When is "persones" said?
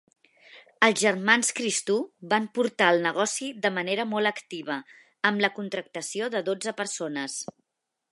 6.81-7.37